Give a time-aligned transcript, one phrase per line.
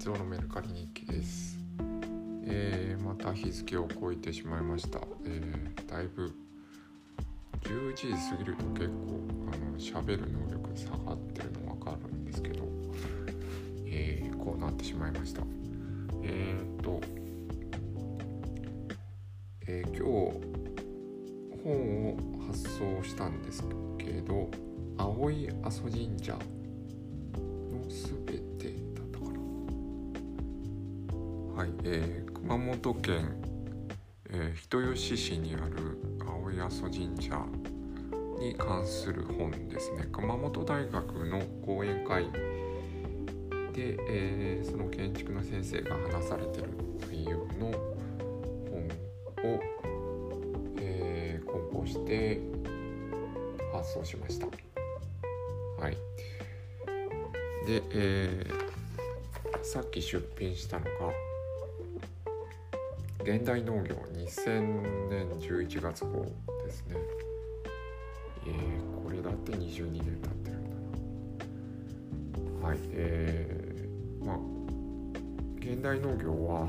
[0.00, 1.58] つのメルカリ日記です、
[2.46, 6.32] えー、また日付を超えてしまいました、えー、だいぶ
[7.64, 9.20] 11時過ぎると結構
[9.52, 12.64] あの喋る能力下がってるの分かるんですけど、
[13.84, 15.42] えー、こうなってしまいました。
[16.22, 16.98] え、っと、
[19.66, 20.02] え今日
[21.62, 23.62] 本を発送したんです
[23.98, 24.50] けど
[24.96, 26.38] 青い阿蘇神社
[27.90, 28.49] すべて
[31.60, 33.36] はい、えー、熊本県、
[34.30, 37.36] えー、人吉市にある青い阿蘇神社
[38.38, 40.08] に関する本ですね。
[40.10, 42.32] 熊本大学の講演会
[43.74, 46.68] で、えー、その建築の先生が話されてる
[47.10, 47.70] 内容の
[48.70, 49.60] 本を、
[50.78, 52.40] えー、梱包して
[53.70, 54.46] 発送しました。
[55.78, 55.92] はい。
[57.66, 60.90] で、えー、さっき出品したのが
[63.22, 66.24] 現代農業2000年11月号
[66.64, 66.96] ですね。
[68.46, 72.68] えー、これだって22年経ってるんだな。
[72.68, 74.36] はいえー、まあ
[75.58, 76.66] 現代農業は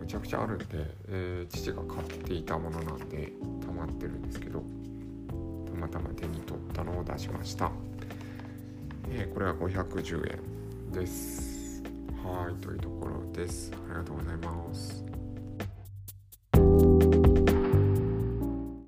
[0.00, 0.66] むちゃくちゃあるんで、
[1.08, 3.32] えー、父が買っていたものなんで
[3.64, 4.64] 溜まってるんですけど
[5.66, 7.70] たまたま手に取ったのを出しました。
[9.08, 11.82] えー、これは510円です。
[12.24, 13.72] はいというところです。
[13.74, 15.09] ありがとうございます。